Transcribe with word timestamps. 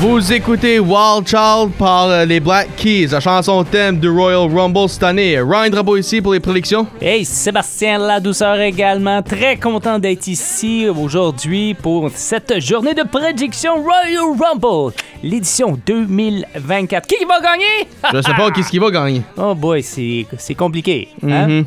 Vous 0.00 0.32
écoutez 0.32 0.78
Wild 0.80 1.26
Child 1.28 1.72
par 1.78 2.08
euh, 2.08 2.24
les 2.24 2.40
Black 2.40 2.74
Keys, 2.76 3.08
la 3.08 3.20
chanson 3.20 3.62
thème 3.64 3.98
du 3.98 4.08
Royal 4.08 4.50
Rumble 4.50 4.88
cette 4.88 5.02
année. 5.02 5.38
Ryan 5.38 5.68
Drapeau 5.68 5.98
ici 5.98 6.22
pour 6.22 6.32
les 6.32 6.40
prédictions. 6.40 6.86
Hey, 7.02 7.22
Sébastien 7.26 7.98
La 7.98 8.18
Douceur 8.18 8.58
également. 8.60 9.20
Très 9.22 9.58
content 9.58 9.98
d'être 9.98 10.26
ici 10.26 10.86
aujourd'hui 10.88 11.74
pour 11.74 12.10
cette 12.14 12.60
journée 12.60 12.94
de 12.94 13.02
prédiction 13.02 13.74
Royal 13.82 14.24
Rumble, 14.40 14.94
l'édition 15.22 15.78
2024. 15.86 17.06
Qui 17.06 17.22
va 17.26 17.38
gagner? 17.42 17.86
Je 18.14 18.22
sais 18.22 18.34
pas 18.34 18.50
qui 18.52 18.62
ce 18.62 18.70
qui 18.70 18.78
va 18.78 18.90
gagner. 18.90 19.20
Oh 19.36 19.54
boy, 19.54 19.82
c'est 19.82 20.54
compliqué. 20.56 21.08
hein? 21.22 21.64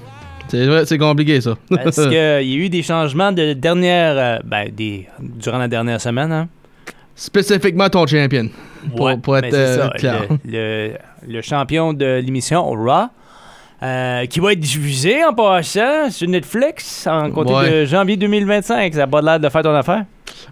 C'est 0.48 0.66
vrai, 0.66 0.86
c'est 0.88 0.98
compliqué 0.98 1.40
ça. 1.40 1.54
Parce 1.70 1.96
qu'il 2.04 2.14
y 2.14 2.18
a 2.18 2.42
eu 2.42 2.68
des 2.70 2.82
changements 2.82 3.32
de 3.32 3.54
dernière, 3.54 4.16
euh, 4.18 4.40
ben, 4.44 4.70
des, 4.76 5.08
durant 5.20 5.60
la 5.60 5.68
dernière 5.68 6.02
semaine. 6.02 6.32
Hein? 6.32 6.48
Spécifiquement 7.16 7.90
ton 7.90 8.06
champion. 8.08 8.50
Pour, 8.96 9.06
Ouais, 9.06 9.18
pour 9.18 9.38
être 9.38 9.44
ben, 9.44 9.52
c'est 9.52 9.58
euh, 9.58 9.84
ça, 9.84 9.90
clair. 9.98 10.22
Le, 10.46 10.88
le- 10.90 10.94
le 11.34 11.42
champion 11.42 11.94
de 11.94 12.20
l'émission 12.24 12.64
Raw, 12.66 13.08
euh, 13.82 14.26
qui 14.26 14.40
va 14.40 14.54
être 14.54 14.60
diffusé 14.60 15.24
en 15.24 15.34
passant 15.34 16.10
sur 16.10 16.28
Netflix 16.28 17.08
en 17.08 17.30
Ouais. 17.30 17.70
de 17.82 17.86
janvier 17.86 18.18
2025. 18.18 18.94
Ça 18.94 19.00
n'a 19.02 19.08
pas 19.08 19.22
l'air 19.22 19.40
de 19.40 19.48
faire 19.50 19.62
ton 19.62 19.74
affaire? 19.76 20.04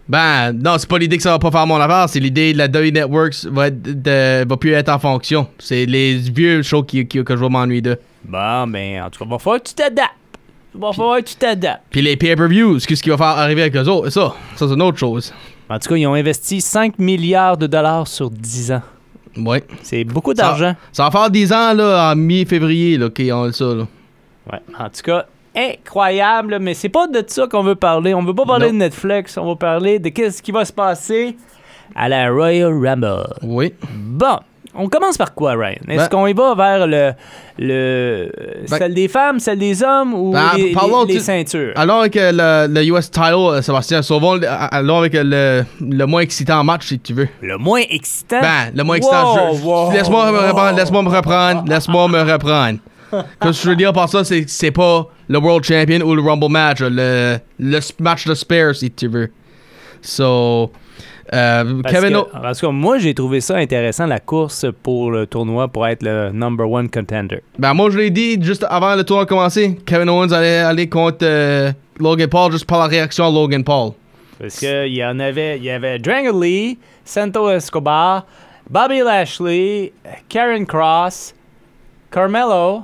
Ben, 0.07 0.53
non, 0.53 0.75
c'est 0.77 0.87
pas 0.89 0.97
l'idée 0.97 1.17
que 1.17 1.23
ça 1.23 1.31
va 1.31 1.39
pas 1.39 1.51
faire 1.51 1.67
mon 1.67 1.75
affaire, 1.79 2.07
c'est 2.07 2.19
l'idée 2.19 2.53
de 2.53 2.57
la 2.57 2.67
W 2.67 2.91
Networks 2.91 3.45
va, 3.45 3.67
être 3.67 3.81
de- 3.81 4.47
va 4.47 4.57
plus 4.57 4.71
être 4.71 4.89
en 4.89 4.99
fonction. 4.99 5.47
C'est 5.59 5.85
les 5.85 6.15
vieux 6.17 6.61
shows 6.61 6.83
qui, 6.83 7.05
qui- 7.07 7.23
que 7.23 7.35
je 7.35 7.41
vais 7.41 7.49
m'ennuyer 7.49 7.81
de. 7.81 7.99
Bon, 8.23 8.67
ben, 8.67 9.01
en 9.03 9.09
tout 9.09 9.23
cas, 9.23 9.29
va 9.29 9.39
falloir 9.39 9.61
que 9.61 9.67
tu 9.67 9.73
t'adaptes. 9.75 10.11
Va 10.73 10.93
falloir 10.93 11.17
que 11.19 11.23
tu 11.25 11.35
t'adaptes. 11.35 11.81
Puis 11.89 12.01
les 12.01 12.15
pay-per-views, 12.15 12.79
qu'est-ce 12.87 13.03
qui 13.03 13.09
va 13.09 13.17
faire 13.17 13.25
arriver 13.27 13.63
avec 13.63 13.75
eux 13.75 13.87
autres? 13.89 14.09
Ça, 14.09 14.33
ça 14.55 14.67
c'est 14.67 14.73
une 14.73 14.81
autre 14.81 14.97
chose. 14.97 15.33
En 15.71 15.79
tout 15.79 15.89
cas, 15.89 15.95
ils 15.95 16.05
ont 16.07 16.13
investi 16.13 16.59
5 16.59 16.99
milliards 16.99 17.55
de 17.57 17.65
dollars 17.67 18.07
sur 18.07 18.29
10 18.29 18.73
ans. 18.73 18.81
Ouais. 19.37 19.63
C'est 19.83 20.03
beaucoup 20.03 20.33
d'argent. 20.33 20.75
Ça 20.91 21.05
va 21.05 21.11
faire 21.11 21.29
10 21.29 21.53
ans, 21.53 21.73
là, 21.73 22.11
en 22.11 22.15
mi-février, 22.17 22.97
là, 22.97 23.09
qu'ils 23.09 23.31
ont 23.31 23.49
ça, 23.53 23.65
là. 23.73 23.87
Ouais. 24.51 24.59
En 24.77 24.89
tout 24.89 25.01
cas, 25.03 25.25
incroyable, 25.55 26.59
mais 26.59 26.73
c'est 26.73 26.89
pas 26.89 27.07
de 27.07 27.23
ça 27.25 27.47
qu'on 27.47 27.63
veut 27.63 27.75
parler. 27.75 28.13
On 28.13 28.21
veut 28.23 28.35
pas 28.35 28.45
parler 28.45 28.67
Non. 28.67 28.73
de 28.73 28.77
Netflix, 28.79 29.37
on 29.37 29.45
va 29.45 29.55
parler 29.55 29.99
de 29.99 30.09
qu'est-ce 30.09 30.41
qui 30.41 30.51
va 30.51 30.65
se 30.65 30.73
passer 30.73 31.37
à 31.95 32.09
la 32.09 32.29
Royal 32.29 32.73
Rumble. 32.73 33.27
Oui. 33.43 33.73
Bon, 33.93 34.39
on 34.75 34.87
commence 34.89 35.17
par 35.17 35.33
quoi, 35.33 35.53
Ryan? 35.53 35.75
Est-ce 35.87 35.97
Ben- 36.03 36.07
qu'on 36.09 36.27
y 36.27 36.33
va 36.33 36.55
vers 36.55 36.87
le, 36.87 37.11
le 37.59 38.31
Ben- 38.69 38.77
celle 38.77 38.93
des 38.93 39.07
femmes, 39.07 39.39
celle 39.39 39.59
des 39.59 39.83
hommes 39.83 40.13
ou 40.13 40.31
Ben, 40.31 40.51
les, 40.55 40.73
les- 40.73 41.13
les 41.13 41.19
ceintures? 41.19 41.73
Allons 41.75 41.99
avec 41.99 42.15
le, 42.15 42.67
le 42.67 42.83
US 42.85 43.09
title, 43.11 43.33
euh, 43.33 43.61
Sébastien. 43.61 44.01
Sauvons, 44.01 44.39
allons 44.47 44.99
avec 44.99 45.13
le, 45.15 45.63
le 45.81 46.05
moins 46.05 46.21
excitant 46.21 46.63
match, 46.63 46.87
si 46.87 46.99
tu 46.99 47.13
veux. 47.13 47.27
Le 47.41 47.57
moins 47.57 47.81
excitant? 47.89 48.41
Ben, 48.41 48.71
le 48.75 48.83
moins 48.83 48.95
excitant. 48.95 49.35
Wow, 49.51 49.53
je- 49.55 49.59
je- 49.61 49.65
wow, 49.65 49.91
laisse-moi 49.91 50.31
me 50.31 50.37
reprendre, 50.47 50.77
laisse-moi 50.77 51.01
me 51.03 51.09
reprendre, 51.09 51.63
laisse-moi 51.69 52.07
me 52.07 52.31
reprendre. 52.31 52.79
Ce 53.11 53.17
que 53.47 53.51
je 53.51 53.69
veux 53.69 53.75
dire 53.75 53.91
par 53.91 54.07
ça, 54.07 54.23
c'est 54.23 54.45
que 54.45 54.49
c'est 54.49 54.71
pas 54.71 55.05
le 55.27 55.37
World 55.37 55.65
Champion 55.65 55.99
ou 56.05 56.15
le 56.15 56.21
Rumble 56.21 56.47
match, 56.49 56.79
le, 56.79 57.37
le 57.59 57.79
match 57.99 58.25
de 58.25 58.33
spare, 58.33 58.73
si 58.73 58.89
tu 58.89 59.07
veux. 59.09 59.29
So, 60.01 60.71
euh, 61.33 61.81
Parce 61.81 61.95
Kevin 61.95 62.11
que, 62.13 62.17
O- 62.17 62.27
parce 62.41 62.59
que 62.61 62.65
moi, 62.67 62.97
j'ai 62.97 63.13
trouvé 63.13 63.39
ça 63.41 63.55
intéressant, 63.57 64.05
la 64.05 64.19
course 64.19 64.65
pour 64.83 65.11
le 65.11 65.25
tournoi 65.27 65.67
pour 65.69 65.87
être 65.87 66.03
le 66.03 66.31
number 66.31 66.69
one 66.69 66.89
contender. 66.89 67.41
Ben, 67.57 67.73
moi, 67.73 67.89
je 67.89 67.97
l'ai 67.97 68.09
dit 68.09 68.37
juste 68.41 68.65
avant 68.69 68.95
le 68.95 69.03
tournoi 69.03 69.25
de 69.25 69.29
commencer. 69.29 69.77
Kevin 69.85 70.09
Owens 70.09 70.31
allait 70.33 70.57
aller 70.59 70.89
contre 70.89 71.19
euh, 71.23 71.71
Logan 71.99 72.27
Paul 72.29 72.51
juste 72.51 72.65
par 72.65 72.79
la 72.79 72.87
réaction 72.87 73.25
à 73.27 73.31
Logan 73.31 73.63
Paul. 73.63 73.91
Parce 74.39 74.57
qu'il 74.59 74.93
y 74.93 75.05
en 75.05 75.19
avait, 75.19 75.57
il 75.57 75.63
y 75.63 75.69
avait 75.69 75.99
Dragon 75.99 76.39
Lee, 76.39 76.77
Santo 77.05 77.49
Escobar, 77.49 78.25
Bobby 78.69 78.99
Lashley, 79.01 79.93
Karen 80.29 80.65
Cross, 80.65 81.35
Carmelo, 82.09 82.83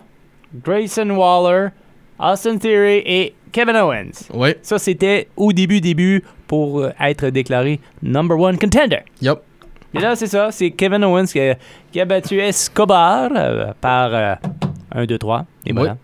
Grayson 0.64 1.10
Waller, 1.10 1.70
Austin 2.20 2.58
Theory 2.58 3.02
et 3.06 3.34
Kevin 3.52 3.76
Owens. 3.76 4.30
Oui, 4.34 4.50
Ça, 4.62 4.78
c'était 4.80 5.28
au 5.36 5.52
début, 5.52 5.82
début 5.82 6.24
pour 6.48 6.80
euh, 6.82 6.92
être 7.00 7.28
déclaré 7.30 7.80
number 8.02 8.40
one 8.40 8.58
contender. 8.58 9.00
yup. 9.22 9.40
Et 9.94 10.00
là, 10.00 10.16
c'est 10.16 10.28
ça, 10.28 10.52
c'est 10.52 10.72
Kevin 10.72 11.04
Owens 11.06 11.26
qui 11.28 11.40
a, 11.40 11.56
qui 11.92 12.00
a 12.02 12.06
battu 12.06 12.40
Escobar 12.40 13.30
euh, 13.36 13.72
par 13.80 14.14
euh, 14.14 14.36
1, 14.94 15.06
2, 15.06 15.18
3. 15.18 15.46
Et 15.66 15.72
Oui. 15.72 15.78
voilà. 15.78 15.98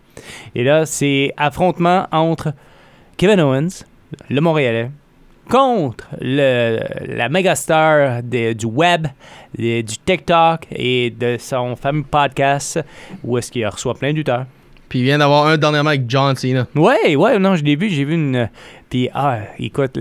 Et 0.56 0.64
là, 0.64 0.86
c'est 0.86 1.34
affrontement 1.38 2.08
entre 2.12 2.54
Kevin 3.18 3.42
Owens, 3.42 3.84
le 4.30 4.40
Montréalais, 4.42 4.90
contre 5.50 6.08
le, 6.22 6.80
la 7.16 7.28
mégastar 7.30 8.24
de- 8.24 8.54
du 8.54 8.66
web, 8.66 9.08
de- 9.58 9.82
du 9.82 9.98
TikTok 9.98 10.66
et 10.72 11.10
de 11.12 11.36
son 11.38 11.76
fameux 11.76 12.04
podcast 12.10 12.80
où 13.24 13.38
est-ce 13.38 13.52
qu'il 13.52 13.68
reçoit 13.68 13.94
plein 13.96 14.14
d'uteurs. 14.14 14.46
Puis 14.88 15.00
il 15.00 15.06
vient 15.06 15.18
d'avoir 15.18 15.48
un 15.48 15.58
dernièrement 15.58 15.90
avec 15.90 16.04
John 16.08 16.36
Cena. 16.36 16.68
Ouais, 16.76 17.16
ouais, 17.16 17.40
non, 17.40 17.56
je 17.56 17.64
l'ai 17.64 17.76
vu, 17.76 17.90
j'ai 17.90 18.06
vu 18.06 18.14
une. 18.14 18.50
Puis, 18.94 19.10
ah, 19.12 19.40
écoute, 19.58 19.98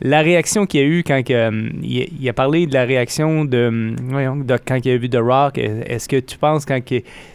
la 0.00 0.22
réaction 0.22 0.66
qu'il 0.66 0.80
y 0.80 0.82
a 0.82 0.86
eu 0.88 1.04
quand 1.04 1.22
hum, 1.30 1.70
il, 1.84 2.28
a 2.28 2.32
parlé 2.32 2.66
de 2.66 2.74
la 2.74 2.82
réaction 2.82 3.44
de, 3.44 3.94
de 4.42 4.56
quand 4.66 4.84
il 4.84 4.90
a 4.90 4.96
vu 4.96 5.08
The 5.08 5.20
Rock. 5.20 5.56
Est- 5.56 5.84
Est-ce 5.86 6.08
que 6.08 6.16
tu 6.18 6.36
penses 6.36 6.64
quand 6.64 6.80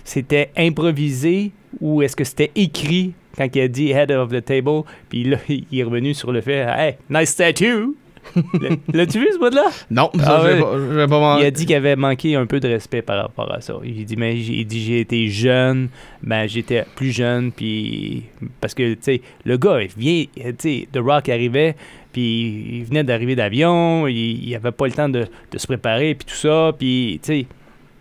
c'était 0.03 0.49
improvisé 0.57 1.51
ou 1.79 2.01
est-ce 2.01 2.17
que 2.17 2.25
c'était 2.25 2.51
écrit 2.57 3.13
quand 3.37 3.47
il 3.55 3.61
a 3.61 3.67
dit 3.69 3.91
head 3.91 4.11
of 4.11 4.29
the 4.29 4.43
table? 4.43 4.81
Puis 5.07 5.23
là, 5.23 5.37
il 5.47 5.65
est 5.71 5.83
revenu 5.83 6.13
sur 6.13 6.33
le 6.33 6.41
fait, 6.41 6.65
hey, 6.67 6.95
nice 7.09 7.29
statue! 7.29 7.95
L'as-tu 8.93 9.19
vu 9.19 9.27
ce 9.33 9.37
bout-là? 9.39 9.65
Non, 9.91 10.09
Ah 10.19 10.41
je 10.43 10.47
ouais. 10.47 10.95
vais 10.95 11.07
pas 11.07 11.37
Il 11.39 11.45
a 11.45 11.51
dit 11.51 11.65
qu'il 11.65 11.75
avait 11.75 11.95
manqué 11.95 12.35
un 12.35 12.45
peu 12.45 12.59
de 12.59 12.67
respect 12.67 13.01
par 13.01 13.21
rapport 13.21 13.51
à 13.53 13.61
ça. 13.61 13.75
Il 13.83 14.05
dit, 14.05 14.15
mais 14.15 14.37
il 14.37 14.65
dit, 14.65 14.83
j'ai 14.83 14.99
été 15.01 15.27
jeune, 15.27 15.89
ben 16.21 16.47
j'étais 16.47 16.85
plus 16.95 17.11
jeune, 17.11 17.51
puis 17.51 18.23
parce 18.61 18.73
que, 18.73 18.93
tu 18.93 18.99
sais, 19.01 19.21
le 19.45 19.57
gars, 19.57 19.81
il 19.81 19.89
vient, 19.97 20.25
tu 20.35 20.53
sais, 20.57 20.87
The 20.91 20.97
Rock 20.99 21.29
arrivait, 21.29 21.75
puis 22.11 22.79
il 22.79 22.85
venait 22.85 23.03
d'arriver 23.03 23.35
d'avion, 23.35 24.07
il, 24.07 24.47
il 24.47 24.55
avait 24.55 24.71
pas 24.71 24.85
le 24.87 24.93
temps 24.93 25.09
de, 25.09 25.25
de 25.51 25.57
se 25.57 25.67
préparer, 25.67 26.15
puis 26.15 26.25
tout 26.25 26.35
ça, 26.35 26.71
puis, 26.77 27.19
tu 27.23 27.27
sais, 27.27 27.45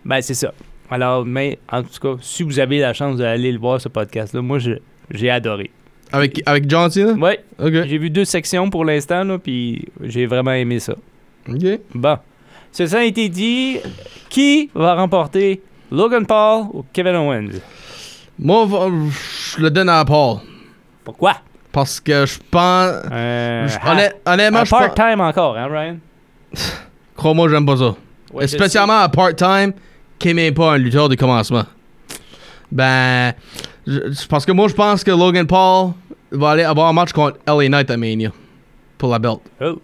ben 0.05 0.21
c'est 0.21 0.33
ça. 0.33 0.53
Alors, 0.89 1.25
mais 1.25 1.57
en 1.71 1.81
tout 1.83 1.99
cas, 2.01 2.15
si 2.21 2.43
vous 2.43 2.59
avez 2.59 2.79
la 2.79 2.93
chance 2.93 3.17
d'aller 3.17 3.51
le 3.51 3.59
voir, 3.59 3.81
ce 3.81 3.89
podcast-là, 3.89 4.41
moi, 4.41 4.59
j'ai 5.11 5.29
adoré. 5.29 5.71
Avec, 6.13 6.41
avec 6.45 6.69
John 6.69 6.89
Cena? 6.91 7.13
Ouais, 7.13 7.43
Ok. 7.59 7.73
j'ai 7.87 7.97
vu 7.97 8.09
deux 8.09 8.23
sections 8.25 8.69
pour 8.69 8.85
l'instant, 8.85 9.23
là, 9.23 9.37
puis 9.39 9.83
j'ai 10.03 10.25
vraiment 10.27 10.51
aimé 10.53 10.79
ça. 10.79 10.93
Ok. 11.49 11.79
Bon. 11.95 12.17
Ce 12.71 12.85
ça 12.85 12.99
a 12.99 13.03
été 13.03 13.29
dit, 13.29 13.79
qui 14.29 14.69
va 14.75 14.93
remporter 14.95 15.61
Logan 15.91 16.25
Paul 16.25 16.65
ou 16.71 16.85
Kevin 16.93 17.15
Owens? 17.15 17.59
Moi, 18.39 18.67
je 19.57 19.61
le 19.61 19.69
donne 19.69 19.89
à 19.89 20.05
Paul. 20.05 20.37
Pourquoi? 21.03 21.37
Parce 21.71 21.99
que 21.99 22.25
je 22.25 22.37
pense. 22.49 22.93
Euh, 23.11 23.67
honnêtement, 24.25 24.63
je 24.65 24.69
pense. 24.69 24.79
part-time 24.79 25.19
encore, 25.21 25.57
hein, 25.57 25.67
Ryan? 25.69 25.97
Crois-moi, 27.15 27.49
j'aime 27.49 27.65
pas 27.65 27.77
ça. 27.77 27.95
Ouais, 28.31 28.47
Spécialement 28.47 28.99
à 28.99 29.09
part-time, 29.09 29.73
qui 30.19 30.29
est 30.29 30.33
même 30.33 30.53
pas 30.53 30.73
un 30.73 30.77
lutteur 30.77 31.09
de 31.09 31.15
commencement. 31.15 31.63
Ben. 32.71 33.33
Je- 33.87 34.27
parce 34.29 34.45
que 34.45 34.51
moi, 34.51 34.67
je 34.67 34.73
pense 34.73 35.03
que 35.03 35.11
Logan 35.11 35.45
Paul 35.47 35.91
va 36.31 36.51
aller 36.51 36.63
avoir 36.63 36.87
un 36.87 36.93
match 36.93 37.11
contre 37.11 37.37
LA 37.47 37.69
Knight 37.69 37.89
à 37.91 37.97
Mania. 37.97 38.31
Pour 38.97 39.09
la 39.11 39.19
belt. 39.19 39.39
Oh, 39.61 39.79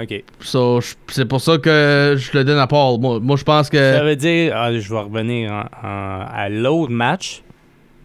OK. 0.00 0.24
So, 0.40 0.80
c'est 1.08 1.26
pour 1.26 1.40
ça 1.40 1.58
que 1.58 2.16
je 2.18 2.36
le 2.36 2.44
donne 2.44 2.58
à 2.58 2.66
Paul. 2.66 2.98
Moi, 3.00 3.20
moi 3.20 3.36
je 3.36 3.44
pense 3.44 3.66
Ça 3.66 3.70
que. 3.70 4.04
veut 4.04 4.16
dire, 4.16 4.52
ah, 4.56 4.72
je 4.72 4.88
vais 4.92 4.98
revenir 5.00 5.52
en- 5.52 5.86
en- 5.86 6.26
à 6.28 6.48
l'autre 6.48 6.90
match. 6.90 7.42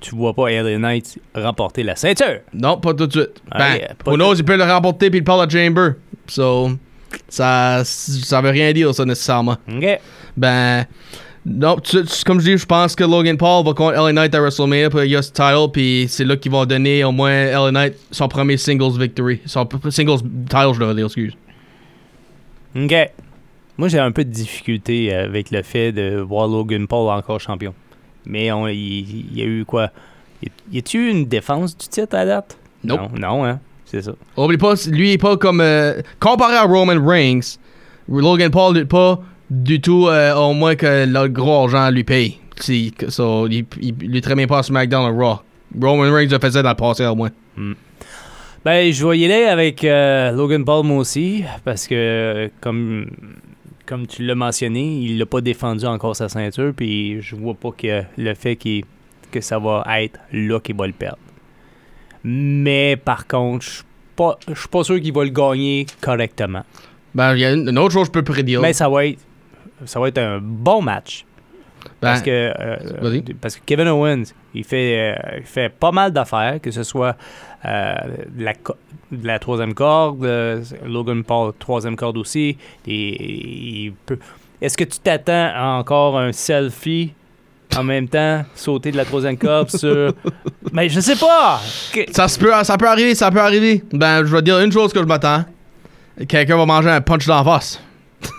Tu 0.01 0.15
vois 0.15 0.33
pas 0.33 0.49
LA 0.51 0.77
Knight 0.77 1.19
remporter 1.35 1.83
la 1.83 1.95
ceinture. 1.95 2.39
Non, 2.53 2.77
pas 2.77 2.93
tout 2.93 3.07
de 3.07 3.11
suite. 3.11 3.41
Ah, 3.51 3.57
Ben, 3.57 3.79
pas 4.03 4.11
who 4.11 4.15
knows, 4.17 4.35
il 4.35 4.45
peut 4.45 4.55
le 4.57 4.63
remporter 4.63 5.09
puis 5.09 5.19
il 5.19 5.23
parle 5.23 5.41
à 5.45 5.49
Chamber. 5.49 5.91
So, 6.27 6.71
ça, 7.27 7.81
ça 7.83 8.41
veut 8.41 8.51
rien 8.51 8.71
dire, 8.71 8.93
ça, 8.93 9.03
nécessairement. 9.05 9.57
OK. 9.73 9.99
Ben, 10.37 10.85
non, 11.45 11.77
tu- 11.79 12.03
tu- 12.03 12.23
comme 12.25 12.39
je 12.39 12.51
dis, 12.51 12.57
je 12.57 12.65
pense 12.65 12.95
que 12.95 13.03
Logan 13.03 13.37
Paul 13.37 13.65
va 13.65 13.73
contre 13.73 13.93
LA 13.95 14.11
Knight 14.11 14.35
à 14.35 14.39
WrestleMania 14.41 14.89
pour 14.89 14.99
le 14.99 15.07
US 15.07 15.31
title, 15.31 15.69
puis 15.71 16.05
c'est 16.09 16.25
là 16.25 16.35
qu'ils 16.35 16.51
vont 16.51 16.65
donner 16.65 17.03
au 17.03 17.11
moins 17.11 17.31
LA 17.31 17.71
Knight 17.71 17.93
son 18.11 18.27
premier 18.27 18.57
singles 18.57 18.99
victory. 18.99 19.39
Son 19.45 19.67
singles 19.89 20.21
title, 20.49 20.73
je 20.73 20.79
devrais 20.79 20.95
dire, 20.95 21.05
excuse. 21.05 21.33
OK. 22.75 22.93
Moi, 23.77 23.87
j'ai 23.87 23.99
un 23.99 24.11
peu 24.11 24.25
de 24.25 24.29
difficulté 24.29 25.13
avec 25.13 25.51
le 25.51 25.61
fait 25.63 25.91
de 25.91 26.19
voir 26.19 26.47
Logan 26.47 26.85
Paul 26.87 27.09
encore 27.09 27.39
champion. 27.39 27.73
Mais 28.25 28.51
on- 28.51 28.67
il 28.67 28.75
il 29.31 29.37
y, 29.37 29.41
a 29.41 29.45
eu 29.45 29.63
quoi? 29.65 29.91
Y 30.43 30.49
y 30.73 30.77
a-tu 30.79 31.07
eu 31.07 31.09
une 31.11 31.25
défense 31.25 31.75
du 31.77 31.87
titre 31.87 32.15
à 32.15 32.25
date? 32.25 32.57
Nope. 32.83 32.99
Non, 33.13 33.19
non, 33.37 33.45
hein? 33.45 33.59
C'est 33.85 34.01
ça. 34.01 34.11
Oublie 34.37 34.57
pas, 34.57 34.73
lui, 34.89 35.09
il 35.09 35.13
est 35.13 35.17
pas 35.17 35.35
comme. 35.37 35.61
euh, 35.61 36.01
comparé 36.19 36.55
à 36.55 36.63
Roman 36.63 37.03
Reigns, 37.03 37.57
Logan 38.07 38.51
Paul 38.51 38.73
n'est 38.75 38.85
pas 38.85 39.19
du 39.49 39.81
tout 39.81 40.07
euh, 40.07 40.33
au 40.35 40.53
moins 40.53 40.75
que 40.75 41.05
le 41.07 41.27
gros 41.27 41.63
argent 41.63 41.89
lui 41.91 42.03
paye. 42.03 42.37
Si, 42.59 42.93
so, 43.07 43.47
il, 43.47 43.65
est 44.15 44.21
très 44.21 44.35
bien 44.35 44.45
pas 44.47 44.59
à 44.59 44.63
SmackDown 44.63 45.05
à 45.05 45.09
Raw. 45.11 45.39
Roman 45.81 46.11
Reigns 46.13 46.29
fait 46.29 46.51
ça 46.51 46.61
dans 46.61 46.69
le 46.69 46.75
passé 46.75 47.05
au 47.05 47.15
moins. 47.15 47.29
Ben, 48.65 48.91
je 48.91 49.07
vais 49.07 49.17
y 49.19 49.25
aller 49.25 49.45
avec 49.45 49.83
euh, 49.85 50.31
Logan 50.31 50.65
Paul, 50.65 50.85
moi 50.85 50.97
aussi, 50.97 51.43
parce 51.63 51.87
que, 51.87 52.49
comme, 52.59 53.07
comme 53.85 54.05
tu 54.05 54.25
l'as 54.25 54.35
mentionné, 54.35 54.99
il 55.01 55.17
l'a 55.17 55.25
pas 55.25 55.39
défendu 55.39 55.85
encore 55.85 56.15
sa 56.15 56.27
ceinture, 56.27 56.73
puis 56.75 57.21
je 57.21 57.35
vois 57.37 57.53
pas 57.53 57.69
que 57.71 58.03
le 58.17 58.33
fait 58.33 58.57
qu'il- 58.57 58.83
que 59.31 59.39
ça 59.41 59.59
va 59.59 59.85
être 60.01 60.19
là 60.33 60.59
qu'il 60.59 60.75
va 60.75 60.87
le 60.87 60.93
perdre. 60.93 61.19
Mais 62.23 62.97
par 62.97 63.27
contre, 63.27 63.63
je 63.65 63.69
suis 63.69 63.83
pas, 64.15 64.37
je 64.53 64.59
suis 64.59 64.67
pas 64.67 64.83
sûr 64.83 64.99
qu'il 64.99 65.13
va 65.13 65.23
le 65.23 65.29
gagner 65.29 65.85
correctement. 66.01 66.63
Ben, 67.15 67.33
il 67.35 67.39
y 67.39 67.45
a 67.45 67.53
une, 67.53 67.69
une 67.69 67.77
autre 67.79 67.93
chose 67.93 68.09
que 68.09 68.19
je 68.19 68.23
peux 68.23 68.31
prédire. 68.33 68.59
Mais 68.61 68.73
ça 68.73 68.89
va 68.89 69.05
être, 69.05 69.19
ça 69.85 69.99
va 69.99 70.07
être 70.07 70.17
un 70.17 70.39
bon 70.41 70.81
match. 70.81 71.25
Ben, 72.01 72.09
Parce 72.09 72.21
que, 72.21 72.29
euh, 72.59 73.21
parce 73.39 73.55
que 73.55 73.61
Kevin 73.65 73.87
Owens, 73.87 74.23
il 74.53 74.63
fait, 74.65 75.15
euh, 75.17 75.37
il 75.37 75.45
fait 75.45 75.69
pas 75.69 75.91
mal 75.91 76.11
d'affaires, 76.11 76.59
que 76.61 76.71
ce 76.71 76.83
soit 76.83 77.15
euh, 77.65 77.93
de 78.35 78.43
la, 78.43 78.53
co- 78.53 78.75
de 79.11 79.25
la 79.25 79.39
troisième 79.39 79.73
corde, 79.73 80.23
euh, 80.25 80.61
Logan 80.85 81.23
Paul, 81.23 81.53
troisième 81.57 81.95
corde 81.95 82.17
aussi. 82.17 82.57
Et, 82.85 83.83
il 83.85 83.93
peut- 84.05 84.19
Est-ce 84.61 84.75
que 84.77 84.83
tu 84.83 84.99
t'attends 84.99 85.51
à 85.55 85.77
encore 85.79 86.19
un 86.19 86.31
selfie 86.33 87.13
en 87.77 87.83
même 87.83 88.07
temps, 88.09 88.43
sauter 88.55 88.91
de 88.91 88.97
la 88.97 89.05
troisième 89.05 89.37
corde 89.37 89.69
sur. 89.69 90.11
Mais 90.73 90.89
je 90.89 90.99
sais 90.99 91.15
pas! 91.15 91.61
Que- 91.93 92.11
Ça, 92.11 92.27
se 92.27 92.37
peut, 92.39 92.51
ça 92.63 92.77
peut 92.77 92.87
arriver, 92.89 93.13
ça 93.15 93.29
peut 93.31 93.39
arriver. 93.41 93.83
Ben, 93.93 94.25
je 94.25 94.35
vais 94.35 94.41
dire 94.41 94.59
une 94.59 94.71
chose 94.71 94.91
que 94.91 94.99
je 94.99 95.05
m'attends. 95.05 95.45
Quelqu'un 96.27 96.57
va 96.57 96.65
manger 96.65 96.89
un 96.89 96.99
punch 97.01 97.25
dans 97.25 97.37
la 97.37 97.43
face. 97.43 97.81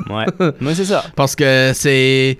Ouais, 0.08 0.26
mais 0.60 0.74
c'est 0.74 0.84
ça. 0.84 1.04
Parce 1.16 1.34
que 1.36 1.72
c'est 1.74 2.38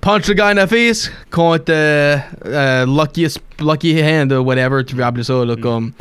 punch 0.00 0.22
the 0.26 0.32
guy 0.34 0.42
in 0.42 0.54
the 0.64 0.68
face 0.68 1.10
contre 1.30 1.64
euh, 1.70 2.16
euh, 2.46 2.86
lucky, 2.86 3.26
lucky 3.60 4.00
hand 4.02 4.32
ou 4.32 4.42
whatever 4.44 4.84
tu 4.84 4.94
veux 4.96 5.04
appeler 5.04 5.24
ça. 5.24 5.44
Là, 5.44 5.54
Mm. 5.56 5.60
comme, 5.60 5.92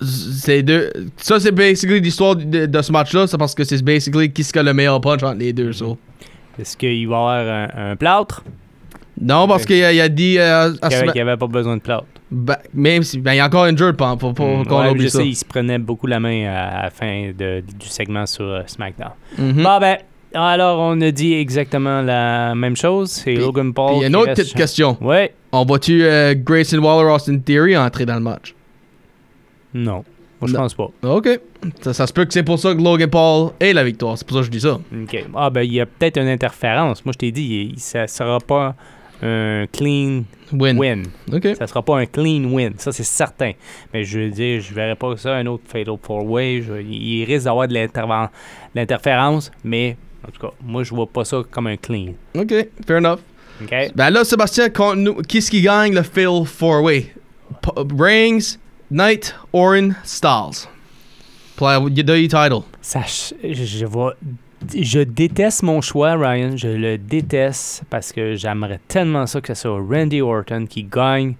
c'est 0.00 0.62
deux, 0.62 0.90
ça, 1.16 1.38
c'est 1.38 1.52
basically 1.52 2.00
l'histoire 2.00 2.34
de, 2.36 2.66
de 2.66 2.82
ce 2.82 2.90
match-là. 2.92 3.26
C'est 3.26 3.38
parce 3.38 3.54
que 3.54 3.64
c'est 3.64 3.82
basically 3.82 4.32
qui 4.32 4.42
ce 4.44 4.52
qui 4.52 4.58
a 4.58 4.62
le 4.62 4.74
meilleur 4.74 5.00
punch 5.00 5.22
entre 5.22 5.38
les 5.38 5.52
deux. 5.52 5.72
so. 5.72 5.96
Est-ce 6.58 6.76
qu'il 6.76 7.08
va 7.08 7.14
y 7.14 7.18
avoir 7.18 7.68
un, 7.76 7.90
un 7.92 7.96
plâtre? 7.96 8.42
Non, 9.20 9.46
parce 9.46 9.64
qu'il 9.64 9.82
a, 9.84 9.88
a 10.02 10.08
dit. 10.08 10.36
euh, 10.38 10.72
Qu'il 10.90 11.12
n'y 11.14 11.20
avait 11.20 11.36
pas 11.36 11.46
besoin 11.46 11.76
de 11.76 11.82
plâtre. 11.82 12.06
ben, 12.30 12.56
même 12.74 13.02
si. 13.04 13.18
Ben, 13.20 13.34
il 13.34 13.36
y 13.36 13.40
a 13.40 13.46
encore 13.46 13.66
une 13.66 13.78
jeu, 13.78 13.92
pas 13.92 14.16
faut 14.18 14.30
Mm, 14.32 14.66
qu'on 14.66 14.82
ouais, 14.82 14.90
oublie 14.90 15.04
je 15.04 15.08
ça. 15.08 15.18
sais, 15.18 15.28
il 15.28 15.36
se 15.36 15.44
prenait 15.44 15.78
beaucoup 15.78 16.06
la 16.08 16.18
main 16.18 16.46
à, 16.48 16.78
à 16.78 16.82
la 16.84 16.90
fin 16.90 17.30
de- 17.36 17.60
du 17.60 17.86
segment 17.86 18.26
sur 18.26 18.44
euh, 18.44 18.62
SmackDown. 18.66 19.12
Mhm. 19.38 19.62
Bon, 19.62 19.78
ben, 19.78 19.98
alors 20.34 20.78
on 20.80 21.00
a 21.00 21.10
dit 21.10 21.34
exactement 21.34 22.02
la 22.02 22.54
même 22.54 22.76
chose. 22.76 23.10
C'est 23.10 23.34
Logan 23.34 23.72
Paul. 23.72 23.88
Puis 23.90 23.96
il 23.98 24.00
y 24.02 24.04
a 24.04 24.08
une 24.08 24.16
autre 24.16 24.34
petite 24.34 24.54
question. 24.54 24.96
Ouais. 25.00 25.34
On 25.52 25.64
voit-tu 25.64 26.02
euh, 26.04 26.34
Grayson 26.36 26.78
Waller, 26.78 27.10
Austin 27.10 27.38
Theory 27.38 27.76
entrer 27.76 28.06
dans 28.06 28.14
le 28.14 28.20
match? 28.20 28.54
Non. 29.74 30.04
Moi, 30.40 30.48
je 30.50 30.54
pense 30.56 30.74
pas. 30.74 30.88
Ok. 31.04 31.28
Ça, 31.82 31.94
ça 31.94 32.06
se 32.06 32.12
peut 32.12 32.24
que 32.24 32.32
c'est 32.32 32.42
pour 32.42 32.58
ça 32.58 32.74
que 32.74 32.80
Logan 32.82 33.08
Paul 33.08 33.50
ait 33.60 33.72
la 33.72 33.84
victoire. 33.84 34.18
C'est 34.18 34.26
pour 34.26 34.36
ça 34.36 34.40
que 34.40 34.46
je 34.46 34.50
dis 34.50 34.60
ça. 34.60 34.74
OK. 34.74 35.24
Ah, 35.36 35.50
ben, 35.50 35.62
il 35.62 35.72
y 35.72 35.80
a 35.80 35.86
peut-être 35.86 36.18
une 36.20 36.26
interférence. 36.28 37.04
Moi, 37.04 37.12
je 37.12 37.18
t'ai 37.18 37.30
dit, 37.30 37.74
ça 37.76 38.08
sera 38.08 38.38
pas 38.40 38.74
un 39.22 39.66
clean 39.72 40.24
Win. 40.52 40.76
win. 40.78 41.04
Ok. 41.32 41.48
Ça 41.56 41.68
sera 41.68 41.80
pas 41.82 41.96
un 41.96 42.06
clean 42.06 42.42
win. 42.52 42.72
Ça, 42.78 42.90
c'est 42.90 43.04
certain. 43.04 43.52
Mais 43.94 44.02
je 44.02 44.18
veux 44.18 44.30
dire, 44.30 44.60
je 44.60 44.74
verrai 44.74 44.96
pas 44.96 45.16
ça, 45.16 45.34
un 45.36 45.46
autre 45.46 45.62
Fatal 45.68 45.94
Four 46.02 46.24
Way. 46.28 46.62
Je- 46.62 46.82
il 46.82 47.24
risque 47.24 47.44
d'avoir 47.44 47.68
de 47.68 47.74
l'interférence, 48.74 49.52
mais 49.62 49.96
en 50.26 50.30
tout 50.30 50.40
cas, 50.46 50.52
moi, 50.62 50.82
je 50.84 50.94
vois 50.94 51.06
pas 51.06 51.24
ça 51.24 51.42
comme 51.50 51.66
un 51.66 51.76
clean. 51.76 52.14
Ok. 52.36 52.52
Fair 52.86 52.98
enough. 52.98 53.18
OK? 53.62 53.92
Ben 53.94 54.10
là, 54.10 54.24
Sébastien, 54.24 54.68
nous, 54.96 55.14
qui 55.22 55.60
gagne 55.62 55.94
le 55.94 56.02
Fatal 56.02 56.42
4-Way? 56.42 57.12
P- 57.60 57.70
Reigns, 57.98 58.58
Knight, 58.90 59.34
Orin, 59.52 59.90
Styles. 60.04 60.68
Pour 61.56 61.68
la 61.68 61.78
WWE 61.80 62.28
title. 62.28 62.62
Ça, 62.80 63.02
je, 63.06 63.84
vais- 63.86 64.82
je 64.82 65.00
déteste 65.00 65.62
mon 65.62 65.80
choix, 65.80 66.14
Ryan. 66.16 66.56
Je 66.56 66.68
le 66.68 66.98
déteste 66.98 67.82
parce 67.90 68.10
que 68.12 68.34
j'aimerais 68.36 68.80
tellement 68.88 69.26
ça 69.26 69.40
que 69.40 69.52
ce 69.54 69.62
soit 69.62 69.80
Randy 69.90 70.20
Orton 70.22 70.66
qui 70.68 70.84
gagne. 70.84 71.34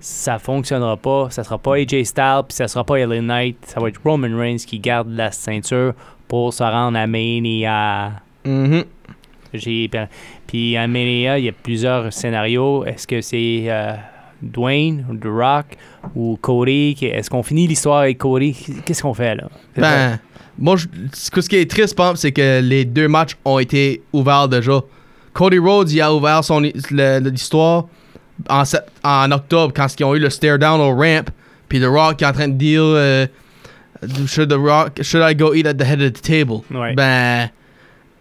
Ça 0.00 0.38
fonctionnera 0.38 0.96
pas. 0.96 1.28
Ça 1.30 1.44
sera 1.44 1.58
pas 1.58 1.74
AJ 1.76 2.04
Styles, 2.04 2.42
puis 2.48 2.56
ça 2.56 2.68
sera 2.68 2.84
pas 2.84 2.98
LA 2.98 3.20
Knight. 3.20 3.58
Ça 3.66 3.80
va 3.80 3.88
être 3.88 4.00
Roman 4.02 4.34
Reigns 4.36 4.56
qui 4.66 4.78
garde 4.78 5.10
la 5.10 5.30
ceinture 5.30 5.92
pour 6.30 6.54
se 6.54 6.62
rendre 6.62 6.96
à 6.96 7.06
Mania. 7.08 8.12
J'ai 9.52 9.90
puis 10.46 10.76
à 10.76 10.86
Mania, 10.86 11.38
il 11.38 11.44
y 11.46 11.48
a 11.48 11.52
plusieurs 11.52 12.12
scénarios. 12.12 12.84
Est-ce 12.84 13.06
que 13.06 13.20
c'est 13.20 13.64
euh, 13.66 13.94
Dwayne, 14.40 15.04
The 15.20 15.26
Rock 15.26 15.66
ou 16.14 16.38
Cody 16.40 16.96
Est-ce 17.02 17.28
qu'on 17.28 17.42
finit 17.42 17.66
l'histoire 17.66 17.98
avec 18.02 18.18
Cody? 18.18 18.56
Qu'est-ce 18.84 19.02
qu'on 19.02 19.12
fait 19.14 19.34
là? 19.34 19.48
Ben, 19.76 20.18
moi, 20.56 20.76
je- 20.76 20.86
ce 21.12 21.30
qui 21.48 21.56
est 21.56 21.68
triste, 21.68 22.00
c'est 22.14 22.30
que 22.32 22.60
les 22.60 22.84
deux 22.84 23.08
matchs 23.08 23.36
ont 23.44 23.58
été 23.58 24.02
ouverts 24.12 24.48
déjà. 24.48 24.80
Cody 25.32 25.58
Rhodes, 25.58 25.90
il 25.90 26.00
a 26.00 26.14
ouvert 26.14 26.44
son, 26.44 26.60
l'histoire 26.60 27.86
en, 28.48 28.62
en 29.04 29.32
octobre 29.32 29.72
quand 29.74 29.86
ils 29.98 30.04
ont 30.04 30.14
eu 30.14 30.20
le 30.20 30.30
stare 30.30 30.58
down 30.58 30.80
au 30.80 30.94
ramp. 30.94 31.28
Puis 31.68 31.80
The 31.80 31.86
Rock 31.86 32.22
est 32.22 32.26
en 32.26 32.32
train 32.32 32.48
de 32.48 32.54
dire 32.54 32.82
should, 34.26 34.48
the 34.48 34.58
Rock, 34.58 35.00
should 35.02 35.22
I 35.22 35.34
go 35.34 35.52
eat 35.54 35.66
at 35.66 35.74
the 35.74 35.84
head 35.84 36.00
of 36.00 36.12
the 36.12 36.20
table? 36.22 36.62
Ouais. 36.70 36.94
Ben, 36.94 37.50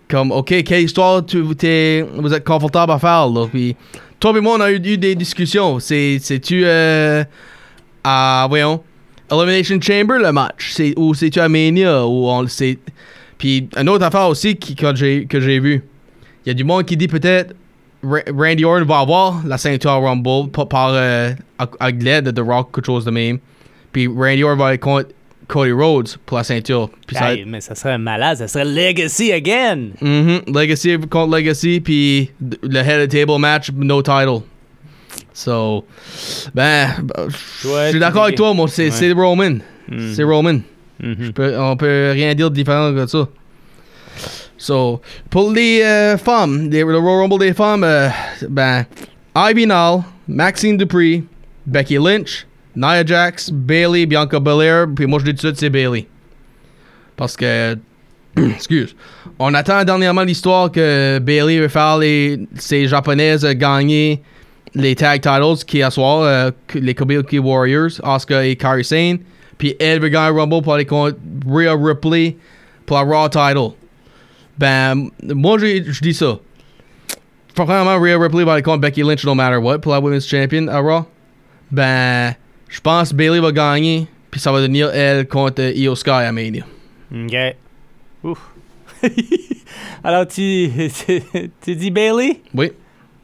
comme, 0.07 0.31
ok, 0.31 0.63
quelle 0.63 0.83
histoire 0.83 1.25
tu, 1.25 1.43
t'es- 1.55 2.01
vous 2.17 2.33
êtes 2.33 2.43
confortable 2.43 2.91
à 2.91 2.99
faire, 2.99 3.27
là? 3.29 3.45
Puis, 3.47 3.75
toi 4.19 4.33
et 4.35 4.41
moi, 4.41 4.55
on 4.57 4.61
a 4.61 4.71
eu, 4.71 4.75
eu 4.83 4.97
des 4.97 5.15
discussions. 5.15 5.79
C'est, 5.79 6.17
c'est-tu 6.21 6.63
euh, 6.65 7.23
à, 8.03 8.45
voyons, 8.49 8.81
Elimination 9.31 9.79
Chamber 9.79 10.17
le 10.19 10.31
match? 10.31 10.81
Ou 10.97 11.13
c'est-tu 11.13 11.39
à 11.39 11.47
Mania? 11.47 12.05
Ou 12.05 12.27
on, 12.29 12.45
puis, 13.37 13.69
une 13.77 13.87
autre 13.89 14.03
affaire 14.03 14.27
aussi 14.27 14.55
qui, 14.57 14.75
que, 14.75 14.93
j'ai, 14.95 15.25
que 15.25 15.39
j'ai 15.39 15.59
vu. 15.59 15.83
Il 16.45 16.49
y 16.49 16.51
a 16.51 16.53
du 16.53 16.63
monde 16.63 16.83
qui 16.85 16.97
dit 16.97 17.07
peut-être 17.07 17.53
Ra- 18.03 18.23
Randy 18.35 18.65
Orton 18.65 18.85
va 18.85 18.99
avoir 18.99 19.41
la 19.45 19.57
ceinture 19.57 19.91
Rumble 20.01 20.49
par, 20.51 20.67
par 20.67 20.89
euh, 20.93 21.31
l'aide 21.99 22.25
de 22.25 22.31
The 22.31 22.45
Rock, 22.45 22.73
quelque 22.73 22.85
chose 22.87 23.05
de 23.05 23.11
même. 23.11 23.37
Puis 23.91 24.07
Randy 24.07 24.43
Orton 24.43 24.57
va 24.57 24.73
être 24.73 24.81
contre 24.81 25.09
Cody 25.49 25.71
Rhodes 25.73 26.09
pour 26.25 26.37
la 26.37 26.43
ceinture. 26.45 26.89
Puis 27.05 27.15
ça 27.17 27.23
va 27.25 27.33
Hey, 27.33 27.43
mais 27.45 27.59
ça 27.59 27.75
serait 27.75 27.97
malade, 27.97 28.37
ça 28.37 28.47
serait 28.47 28.63
Legacy 28.63 29.33
again. 29.33 29.89
Mhm, 29.99 30.41
Legacy 30.47 30.97
contre 31.09 31.35
Legacy, 31.35 31.81
puis 31.81 32.31
le 32.63 32.77
head 32.79 33.01
of 33.01 33.07
table 33.09 33.37
match, 33.39 33.71
no 33.75 34.01
title. 34.01 34.41
So, 35.33 35.85
ben, 36.53 36.87
je 37.27 37.89
suis 37.89 37.99
d'accord 37.99 38.23
avec 38.25 38.35
toi, 38.37 38.53
moi, 38.53 38.67
c'est 38.69 38.89
Ouais. 38.91 39.11
Roman. 39.13 39.57
Mhm. 39.89 40.13
C'est 40.13 40.23
Roman. 40.23 40.59
Mhm. 41.01 41.33
Peux- 41.33 41.57
on 41.59 41.75
peut 41.75 42.11
rien 42.13 42.33
dire 42.35 42.49
de 42.51 42.55
différent 42.55 42.93
que 42.93 43.07
ça. 43.07 43.27
So, 44.57 45.01
pour 45.29 45.51
les 45.51 45.81
euh, 45.81 46.17
femmes, 46.17 46.69
les- 46.69 46.81
le 46.83 46.97
Royal 46.97 47.21
Rumble 47.21 47.39
des 47.39 47.53
femmes, 47.53 47.83
euh, 47.85 48.09
ben, 48.49 48.85
Ivy 49.35 49.65
Nall, 49.65 50.01
Maxine 50.27 50.75
Dupree, 50.77 51.23
Becky 51.65 51.95
Lynch, 51.97 52.45
Nia 52.79 53.05
Jax, 53.05 53.51
Bailey, 53.51 54.05
Bianca 54.05 54.39
Belair, 54.39 54.87
puis 54.95 55.05
moi 55.05 55.19
je 55.19 55.25
dis 55.25 55.31
tout 55.31 55.35
de 55.35 55.39
suite 55.41 55.57
c'est 55.57 55.69
Bailey. 55.69 56.07
Parce 57.17 57.35
que, 57.35 57.77
excuse, 58.37 58.95
on 59.37 59.53
attend 59.53 59.83
dernièrement 59.83 60.23
l'histoire 60.23 60.71
que 60.71 61.19
Bailey 61.19 61.59
veut 61.59 61.67
faire 61.67 61.97
les, 61.97 62.39
ces 62.55 62.87
japonaises 62.87 63.43
gagner 63.45 64.21
les 64.73 64.95
tag 64.95 65.19
titles 65.19 65.65
qui 65.67 65.83
assoient 65.83 66.23
euh, 66.23 66.51
les 66.73 66.95
Kabuki 66.95 67.39
Warriors, 67.39 67.99
Asuka 68.01 68.45
et 68.45 68.55
Kairi 68.55 68.85
Sane. 68.85 69.19
Puis 69.57 69.75
elle 69.77 69.99
veut 69.99 70.07
gagner 70.07 70.39
Rumble 70.39 70.61
pour 70.61 70.73
aller 70.73 70.85
contre 70.85 71.17
Rhea 71.45 71.75
Ripley 71.75 72.37
pour 72.85 72.95
la 72.95 73.03
Raw 73.03 73.27
title. 73.27 73.75
Ben, 74.57 75.09
moi 75.21 75.57
je 75.57 76.01
dis 76.01 76.13
ça. 76.13 76.39
Premièrement, 77.55 77.99
Rhea 77.99 78.17
Ripley 78.17 78.45
va 78.45 78.53
aller 78.53 78.61
contre 78.61 78.79
Becky 78.79 79.03
Lynch 79.03 79.25
no 79.25 79.35
matter 79.35 79.57
what 79.57 79.79
pour 79.79 79.91
la 79.91 79.99
Women's 79.99 80.25
Champion 80.25 80.69
à 80.69 80.79
Raw. 80.79 81.05
Ben, 81.71 82.35
je 82.69 82.79
pense 82.79 83.13
Bailey 83.13 83.39
va 83.39 83.51
gagner. 83.51 84.07
Puis 84.31 84.39
ça 84.39 84.51
va 84.51 84.59
devenir 84.59 84.91
elle 84.93 85.27
contre 85.27 85.61
Io 85.75 85.95
Sky 85.95 86.09
à 86.09 86.31
Mania. 86.31 86.63
OK. 87.11 87.35
Ouf. 88.23 88.39
Alors, 90.03 90.27
tu, 90.27 90.69
tu 91.61 91.75
dis 91.75 91.91
Bailey? 91.91 92.41
Oui. 92.53 92.71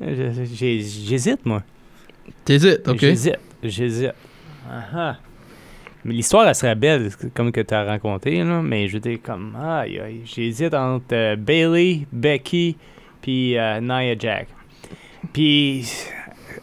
J'hésite, 0.01 1.45
moi. 1.45 1.63
T'hésites, 2.43 2.87
ok? 2.87 2.99
J'hésite. 2.99 3.39
J'hésite. 3.63 4.13
Ah 4.69 4.83
ah. 4.93 5.17
Mais 6.03 6.13
l'histoire, 6.13 6.47
elle 6.47 6.55
serait 6.55 6.75
belle, 6.75 7.09
comme 7.33 7.51
que 7.51 7.61
tu 7.61 7.73
as 7.73 7.83
raconté, 7.83 8.43
là. 8.43 8.61
Mais 8.61 8.87
je 8.87 8.97
comme, 9.17 9.55
aïe, 9.55 9.99
aïe. 9.99 10.21
J'hésite 10.25 10.73
entre 10.73 11.13
euh, 11.13 11.35
Bailey, 11.35 12.05
Becky, 12.11 12.77
puis 13.21 13.57
euh, 13.57 13.79
Nia 13.81 14.15
Jack. 14.17 14.47
Puis, 15.33 15.87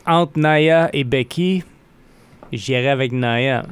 entre 0.06 0.38
Nia 0.38 0.90
et 0.92 1.02
Becky, 1.02 1.64
j'irais 2.52 2.88
avec 2.88 3.12
Nia. 3.12 3.64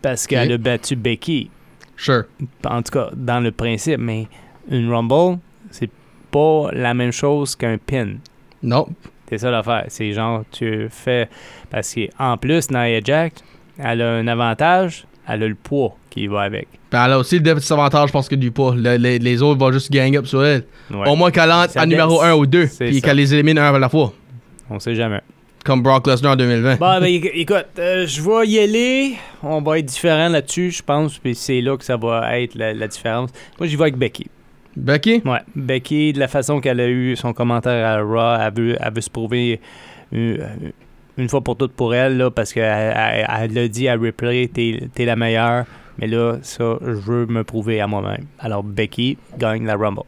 Parce 0.00 0.26
qu'elle 0.26 0.50
a 0.52 0.58
battu 0.58 0.96
Becky. 0.96 1.48
Sure. 1.96 2.24
En 2.64 2.82
tout 2.82 2.92
cas, 2.92 3.10
dans 3.14 3.38
le 3.40 3.52
principe. 3.52 3.98
Mais 4.00 4.26
une 4.68 4.90
Rumble, 4.92 5.38
c'est 5.70 5.90
pas 6.30 6.70
la 6.72 6.92
même 6.94 7.12
chose 7.12 7.54
qu'un 7.54 7.78
pin. 7.78 8.14
Non. 8.62 8.88
C'est 9.28 9.38
ça 9.38 9.50
l'affaire. 9.50 9.84
C'est 9.88 10.12
genre, 10.12 10.42
tu 10.50 10.88
fais. 10.90 11.28
Parce 11.70 11.94
qu'en 11.94 12.36
plus, 12.36 12.70
Nia 12.70 13.00
Jack, 13.04 13.34
elle 13.78 14.02
a 14.02 14.10
un 14.14 14.26
avantage. 14.26 15.06
elle 15.28 15.44
a 15.44 15.48
le 15.48 15.54
poids 15.54 15.96
qui 16.10 16.26
va 16.26 16.42
avec. 16.42 16.68
Puis 16.90 17.00
elle 17.02 17.12
a 17.12 17.18
aussi 17.18 17.36
le 17.36 17.42
désavantage 17.42 18.10
parce 18.12 18.28
que 18.28 18.34
du 18.34 18.50
poids. 18.50 18.74
Le- 18.76 18.96
les, 18.96 19.18
les 19.20 19.40
autres 19.40 19.58
vont 19.60 19.70
juste 19.72 19.90
gang 19.92 20.14
up 20.16 20.26
sur 20.26 20.44
elle. 20.44 20.64
Ouais. 20.90 21.08
Au 21.08 21.14
moins 21.16 21.30
qu'elle 21.30 21.50
entre 21.52 21.78
à 21.78 21.86
numéro 21.86 22.18
baisse. 22.20 22.28
1 22.30 22.34
ou 22.34 22.44
2. 22.46 22.66
C'est 22.66 22.86
Puis 22.86 23.00
qu'elle 23.00 23.16
les 23.16 23.32
élimine 23.32 23.58
un 23.58 23.72
à 23.72 23.78
la 23.78 23.88
fois. 23.88 24.12
On 24.68 24.78
sait 24.80 24.94
jamais. 24.96 25.20
Comme 25.64 25.82
Brock 25.82 26.06
Lesnar 26.08 26.32
en 26.32 26.36
2020. 26.36 26.76
Bon, 26.76 27.00
ben, 27.00 27.04
éc- 27.06 27.30
écoute, 27.34 27.66
euh, 27.78 28.06
je 28.06 28.20
vais 28.20 28.46
y 28.48 28.58
aller. 28.58 29.14
On 29.42 29.60
va 29.62 29.78
être 29.78 29.86
différent 29.86 30.28
là-dessus, 30.28 30.70
je 30.72 30.82
pense. 30.82 31.18
Puis 31.18 31.34
c'est 31.34 31.60
là 31.60 31.76
que 31.76 31.84
ça 31.84 31.96
va 31.96 32.38
être 32.40 32.54
la, 32.56 32.74
la 32.74 32.88
différence. 32.88 33.30
Moi, 33.58 33.68
j'y 33.68 33.76
vais 33.76 33.82
avec 33.82 33.96
Becky. 33.96 34.26
Becky? 34.76 35.22
Ouais, 35.24 35.38
Becky, 35.54 36.12
de 36.14 36.18
la 36.18 36.28
façon 36.28 36.60
qu'elle 36.60 36.80
a 36.80 36.88
eu 36.88 37.14
son 37.14 37.32
commentaire 37.32 37.86
à 37.86 38.00
Raw, 38.02 38.40
elle 38.42 38.54
veut, 38.54 38.76
elle 38.80 38.92
veut 38.94 39.00
se 39.02 39.10
prouver 39.10 39.60
euh, 40.14 40.38
une 41.18 41.28
fois 41.28 41.42
pour 41.42 41.56
toutes 41.56 41.74
pour 41.74 41.94
elle, 41.94 42.16
là, 42.16 42.30
parce 42.30 42.52
qu'elle 42.52 42.94
elle, 43.28 43.52
l'a 43.52 43.68
dit 43.68 43.86
à 43.88 43.94
Ripley, 43.94 44.48
t'es 44.52 44.88
t'es 44.94 45.04
la 45.04 45.14
meilleure. 45.14 45.66
Mais 45.98 46.06
là, 46.06 46.38
ça, 46.42 46.78
je 46.80 46.90
veux 46.92 47.26
me 47.26 47.44
prouver 47.44 47.80
à 47.82 47.86
moi-même. 47.86 48.24
Alors, 48.38 48.62
Becky 48.62 49.18
gagne 49.38 49.66
la 49.66 49.76
Rumble. 49.76 50.00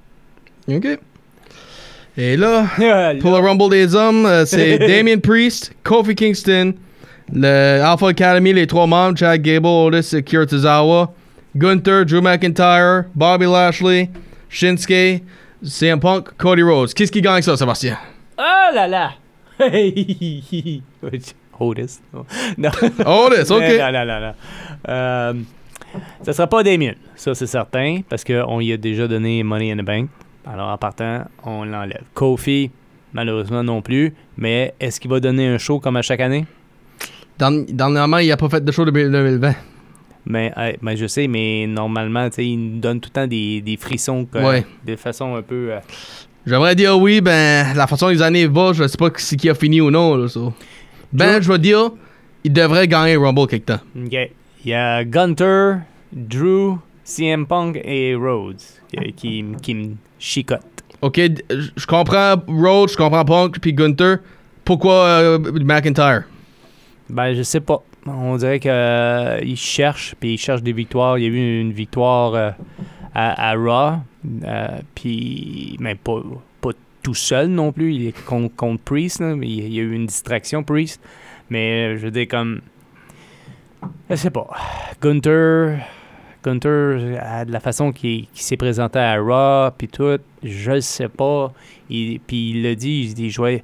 OK. 0.68 0.98
Et 2.16 2.36
là, 2.36 2.66
pour 3.20 3.32
le 3.32 3.38
Rumble 3.38 3.70
des 3.70 3.94
hommes, 3.94 4.24
euh, 4.26 4.44
c'est 4.46 4.78
Damien 4.88 5.18
Priest, 5.18 5.72
Kofi 5.82 6.14
Kingston, 6.14 6.74
le 7.32 7.80
Alpha 7.82 8.08
Academy, 8.08 8.52
les 8.52 8.66
trois 8.66 8.86
membres, 8.86 9.18
Chad 9.18 9.42
Gable, 9.42 9.66
Otis 9.66 10.16
et 10.16 10.22
Kira 10.22 10.46
Tozawa, 10.46 11.12
Gunther, 11.56 12.04
Drew 12.04 12.20
McIntyre, 12.20 13.04
Bobby 13.14 13.46
Lashley, 13.46 14.10
Shinsuke, 14.48 15.22
CM 15.64 15.98
Punk, 15.98 16.36
Cody 16.36 16.62
Rhodes. 16.62 16.94
Qu'est-ce 16.94 17.10
qui 17.10 17.20
gagne 17.20 17.42
ça, 17.42 17.56
Sébastien? 17.56 17.98
Oh 18.38 18.74
là 18.74 18.86
là! 18.86 19.12
Otis. 21.60 22.00
Non. 22.58 22.70
Otis, 23.06 23.50
OK. 23.50 23.62
Non, 23.78 23.92
non, 23.92 24.04
non, 24.04 24.20
non. 24.20 24.34
Euh, 24.88 25.32
ça 26.22 26.32
sera 26.32 26.46
pas 26.46 26.62
Damien, 26.62 26.92
ça 27.16 27.34
c'est 27.34 27.46
certain, 27.46 28.00
parce 28.08 28.24
qu'on 28.24 28.60
y 28.60 28.72
a 28.72 28.76
déjà 28.76 29.06
donné 29.08 29.42
Money 29.42 29.72
in 29.72 29.76
the 29.76 29.84
Bank. 29.84 30.08
Alors 30.46 30.68
en 30.70 30.78
partant, 30.78 31.24
on 31.44 31.64
l'enlève. 31.64 32.02
Kofi, 32.14 32.70
malheureusement 33.12 33.62
non 33.62 33.80
plus, 33.82 34.12
mais 34.36 34.74
est-ce 34.80 35.00
qu'il 35.00 35.10
va 35.10 35.20
donner 35.20 35.46
un 35.48 35.58
show 35.58 35.80
comme 35.80 35.96
à 35.96 36.02
chaque 36.02 36.20
année? 36.20 36.44
Dans- 37.38 37.64
Dernièrement, 37.68 38.18
il 38.18 38.30
a 38.30 38.36
pas 38.36 38.48
fait 38.48 38.62
de 38.64 38.70
show 38.72 38.84
depuis 38.84 39.04
2020. 39.08 39.54
Mais, 40.26 40.52
euh, 40.56 40.72
ben, 40.80 40.96
je 40.96 41.06
sais, 41.06 41.26
mais 41.28 41.66
normalement, 41.66 42.28
tu 42.30 42.36
sais, 42.36 42.46
il 42.46 42.56
nous 42.56 42.80
donne 42.80 42.98
tout 43.00 43.10
le 43.10 43.20
temps 43.20 43.26
des, 43.26 43.60
des 43.60 43.76
frissons 43.76 44.24
quoi, 44.24 44.42
Ouais. 44.42 44.64
de 44.86 44.96
façon 44.96 45.34
un 45.34 45.42
peu. 45.42 45.72
euh, 45.72 45.80
J'aimerais 46.46 46.74
dire 46.74 46.98
oui, 46.98 47.20
ben, 47.20 47.74
la 47.74 47.86
façon 47.86 48.06
dont 48.06 48.12
les 48.12 48.22
années 48.22 48.46
vont, 48.46 48.72
je 48.72 48.86
sais 48.86 48.96
pas 48.96 49.10
si 49.16 49.36
qui 49.36 49.48
a 49.50 49.54
fini 49.54 49.80
ou 49.80 49.90
non, 49.90 50.16
là. 50.16 50.26
Ben, 51.12 51.42
je 51.42 51.50
vais 51.52 51.58
dire, 51.58 51.90
il 52.42 52.52
devrait 52.52 52.88
gagner 52.88 53.16
Rumble 53.16 53.46
quelque 53.46 53.66
temps. 53.66 53.80
OK. 53.96 54.12
Il 54.64 54.70
y 54.70 54.74
a 54.74 55.04
Gunter, 55.04 55.74
Drew, 56.12 56.76
CM 57.04 57.46
Punk 57.46 57.80
et 57.84 58.14
Rhodes 58.14 58.56
qui, 58.88 59.12
qui, 59.12 59.44
qui 59.62 59.74
me 59.74 59.94
chicotent. 60.18 60.82
Ok, 61.02 61.20
je 61.20 61.86
comprends 61.86 62.36
Rhodes, 62.48 62.90
je 62.90 62.96
comprends 62.96 63.24
Punk, 63.24 63.60
puis 63.60 63.74
Gunther. 63.74 64.18
Pourquoi 64.64 64.94
euh, 65.04 65.38
McIntyre? 65.38 66.24
Ben, 67.10 67.34
je 67.34 67.42
sais 67.42 67.60
pas. 67.60 67.82
On 68.06 68.36
dirait 68.36 68.60
que 68.60 68.68
euh, 68.68 69.38
il 69.42 69.56
cherche, 69.56 70.14
puis 70.18 70.34
il 70.34 70.38
cherche 70.38 70.62
des 70.62 70.72
victoires. 70.72 71.18
Il 71.18 71.24
y 71.24 71.26
a 71.26 71.28
eu 71.28 71.60
une 71.60 71.72
victoire 71.72 72.34
euh, 72.34 72.50
à, 73.14 73.50
à 73.50 73.54
Raw, 73.54 73.98
euh, 74.44 74.68
puis 74.94 75.76
mais 75.80 75.94
pas, 75.94 76.22
pas 76.60 76.70
tout 77.02 77.14
seul 77.14 77.48
non 77.48 77.72
plus. 77.72 77.94
Il 77.94 78.06
est 78.06 78.24
contre, 78.24 78.54
contre 78.56 78.82
Priest, 78.82 79.20
là, 79.20 79.36
mais 79.36 79.46
il 79.46 79.74
y 79.74 79.80
a 79.80 79.82
eu 79.82 79.92
une 79.92 80.06
distraction 80.06 80.62
Priest. 80.62 81.00
Mais 81.50 81.94
euh, 81.94 81.98
je 81.98 82.04
veux 82.04 82.10
dire 82.10 82.28
comme, 82.28 82.60
je 84.08 84.16
sais 84.16 84.30
pas. 84.30 84.48
Gunther, 85.00 85.80
Gunther, 86.44 86.70
euh, 86.70 87.44
de 87.46 87.52
la 87.52 87.60
façon 87.60 87.90
qu'il 87.92 88.26
s'est 88.34 88.56
présenté 88.56 88.98
à 88.98 89.16
Raw, 89.20 89.70
puis 89.76 89.88
tout, 89.88 90.18
je 90.42 90.70
le 90.72 90.80
sais 90.82 91.08
pas. 91.08 91.52
Puis 91.88 92.20
il 92.30 92.62
l'a 92.62 92.74
dit, 92.74 93.06
il 93.08 93.14
dit, 93.14 93.30
je 93.30 93.40
vais, 93.42 93.62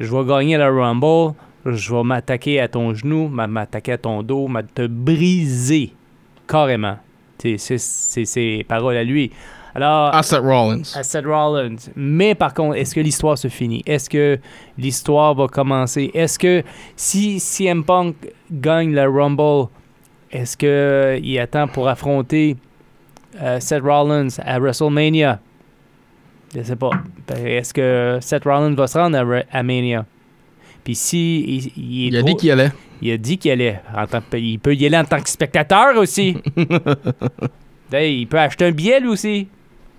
je 0.00 0.14
vais 0.14 0.24
gagner 0.26 0.56
la 0.56 0.68
Rumble 0.70 1.34
je 1.66 1.92
vais 1.94 2.02
m'attaquer 2.02 2.60
à 2.60 2.68
ton 2.68 2.94
genou, 2.94 3.28
m'a- 3.28 3.46
m'attaquer 3.46 3.92
à 3.92 3.98
ton 3.98 4.22
dos, 4.22 4.48
te 4.74 4.86
briser 4.86 5.92
carrément. 6.46 6.96
C'est 7.38 7.78
ses 7.78 8.64
paroles 8.66 8.96
à 8.96 9.04
lui. 9.04 9.30
Alors, 9.74 10.14
À 10.14 10.22
Seth 10.22 10.40
Rollins. 10.40 10.82
à 10.94 11.02
Seth 11.02 11.26
Rollins. 11.26 11.76
Mais 11.94 12.34
par 12.34 12.54
contre, 12.54 12.76
est-ce 12.76 12.94
que 12.94 13.00
l'histoire 13.00 13.36
se 13.36 13.48
finit? 13.48 13.82
Est-ce 13.86 14.08
que 14.08 14.38
l'histoire 14.78 15.34
va 15.34 15.46
commencer? 15.46 16.10
Est-ce 16.14 16.38
que 16.38 16.62
si 16.96 17.38
CM 17.38 17.84
Punk 17.84 18.16
gagne 18.50 18.94
la 18.94 19.06
Rumble, 19.08 19.68
est-ce 20.30 20.56
qu'il 20.56 21.38
attend 21.38 21.68
pour 21.68 21.88
affronter 21.88 22.56
euh, 23.40 23.60
Seth 23.60 23.82
Rollins 23.82 24.28
à 24.44 24.58
WrestleMania? 24.58 25.40
Je 26.54 26.62
sais 26.62 26.76
pas. 26.76 26.90
Ben, 27.26 27.46
Est-ce 27.46 27.74
que 27.74 28.18
Seth 28.20 28.44
Rollins 28.44 28.74
va 28.74 28.86
se 28.86 28.98
rendre 28.98 29.18
à, 29.18 29.58
à 29.58 29.62
Mania? 29.62 30.06
Puis 30.84 30.94
si 30.94 31.40
il, 31.40 31.72
il 31.76 32.04
est 32.04 32.08
Il 32.08 32.16
a 32.16 32.20
trop- 32.20 32.28
dit 32.28 32.36
qu'il 32.36 32.50
allait. 32.50 32.70
il 33.02 33.12
a 33.12 33.16
dit 33.18 33.36
qu'il 33.38 33.50
allait. 33.50 33.80
En 33.94 34.06
tant 34.06 34.20
que- 34.22 34.36
il 34.38 34.58
peut 34.58 34.74
y 34.74 34.86
aller 34.86 34.96
en 34.96 35.04
tant 35.04 35.20
que 35.20 35.28
spectateur 35.28 35.96
aussi. 35.98 36.36
Il 37.92 38.26
peut 38.26 38.38
acheter 38.38 38.66
un 38.66 38.70
billet 38.70 39.00
lui 39.00 39.08
aussi. 39.08 39.48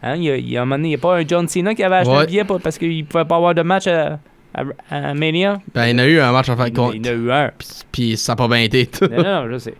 Hein, 0.03 0.15
il 0.15 0.23
y 0.23 0.29
a, 0.31 0.37
il 0.37 0.49
y 0.49 0.57
a 0.57 0.61
un 0.61 0.65
moment 0.65 0.75
donné, 0.77 0.89
il 0.89 0.91
n'y 0.91 0.95
a 0.95 0.99
pas 0.99 1.17
un 1.17 1.27
John 1.27 1.47
Cena 1.47 1.73
qui 1.75 1.83
avait 1.83 1.95
acheté 1.97 2.11
Ouais. 2.11 2.21
un 2.21 2.25
billet 2.25 2.43
pour- 2.43 2.61
parce 2.61 2.77
qu'il 2.77 2.97
ne 2.99 3.03
pouvait 3.03 3.25
pas 3.25 3.35
avoir 3.35 3.53
de 3.55 3.61
match 3.63 3.87
à, 3.87 4.19
à- 4.53 4.63
à 4.91 5.13
Mania. 5.13 5.59
Ben, 5.73 5.87
il 5.87 5.91
y 5.91 5.95
en 5.95 5.97
a 5.97 6.05
eu 6.07 6.19
un 6.19 6.31
match 6.31 6.49
à 6.49 6.55
faire 6.55 6.67
Il, 6.67 6.73
contre. 6.73 6.95
il 6.95 7.01
en 7.07 7.11
a 7.11 7.13
eu 7.15 7.31
un. 7.31 7.51
Puis- 7.57 7.67
Puis 7.91 8.17
ça 8.17 8.33
a 8.33 8.35
pas 8.35 8.47
bien 8.47 8.59
été. 8.59 8.87
non, 9.11 9.23
non, 9.23 9.47
je 9.51 9.57
sais. 9.57 9.73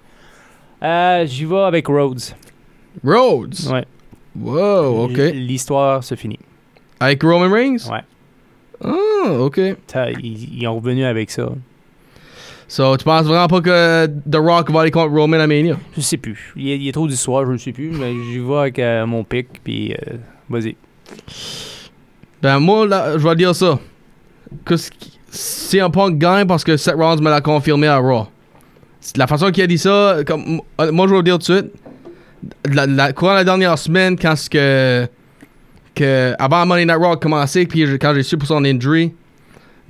Euh, 0.83 1.25
J'y 1.25 1.45
vais 1.45 1.59
avec 1.59 1.87
Rhodes. 1.87 2.21
Rhodes? 3.03 3.55
Ouais. 3.71 3.85
Wow, 4.39 5.05
ok. 5.05 5.17
L'histoire 5.33 6.03
se 6.03 6.15
finit. 6.15 6.39
Avec 6.99 7.21
Roman 7.23 7.49
Reigns? 7.51 7.89
Ouais. 7.91 8.01
Ah, 8.83 9.31
ok. 9.39 9.59
Ça, 9.87 10.11
ils, 10.11 10.59
ils 10.61 10.67
ont 10.67 10.75
revenu 10.75 11.03
avec 11.03 11.29
ça. 11.31 11.49
So, 12.67 12.95
tu 12.97 13.03
penses 13.03 13.25
vraiment 13.25 13.47
pas 13.47 13.61
que 13.61 14.05
The 14.29 14.35
Rock 14.35 14.69
va 14.71 14.81
aller 14.81 14.91
contre 14.91 15.13
Roman 15.15 15.39
à 15.39 15.47
Mania? 15.47 15.77
Je 15.95 16.01
sais 16.01 16.17
plus. 16.17 16.53
Il 16.55 16.67
y 16.67 16.71
a, 16.71 16.75
il 16.75 16.83
y 16.83 16.89
a 16.89 16.91
trop 16.91 17.07
d'histoires, 17.07 17.45
je 17.45 17.51
ne 17.51 17.57
sais 17.57 17.71
plus. 17.71 17.89
Mais 17.89 18.13
j'y 18.13 18.37
vais 18.39 18.55
avec 18.57 18.79
euh, 18.79 19.05
mon 19.05 19.23
pic. 19.23 19.47
Puis, 19.63 19.93
euh, 19.93 20.17
vas-y. 20.49 20.75
Ben, 22.41 22.59
moi, 22.59 22.85
là, 22.87 23.17
je 23.17 23.27
vais 23.27 23.35
dire 23.35 23.55
ça. 23.55 23.79
Que 24.65 24.77
c- 24.77 24.91
si 25.29 25.79
un 25.79 25.89
Punk 25.89 26.17
gagne 26.17 26.47
parce 26.47 26.63
que 26.63 26.77
Seth 26.77 26.95
Rollins 26.95 27.21
me 27.21 27.29
l'a 27.29 27.41
confirmé 27.41 27.87
à 27.87 27.97
Raw. 27.97 28.27
La 29.15 29.27
façon 29.27 29.51
qu'il 29.51 29.63
a 29.63 29.67
dit 29.67 29.77
ça, 29.77 30.17
comme, 30.25 30.61
euh, 30.81 30.91
moi, 30.91 31.07
je 31.07 31.11
vais 31.11 31.17
le 31.17 31.23
dire 31.23 31.39
tout 31.39 31.53
de 31.53 31.59
suite. 31.59 31.71
La, 32.71 32.85
la, 32.85 33.13
courant 33.13 33.33
la 33.33 33.43
dernière 33.43 33.77
semaine, 33.77 34.17
quand 34.17 34.35
ce 34.35 34.49
que, 34.49 35.07
que. 35.95 36.33
Avant 36.39 36.65
Monday 36.65 36.85
Night 36.85 36.97
Raw 36.97 37.13
a 37.13 37.17
commencé, 37.17 37.65
puis 37.65 37.83
quand 37.99 38.13
j'ai 38.13 38.23
su 38.23 38.37
pour 38.37 38.47
son 38.47 38.63
injury, 38.63 39.13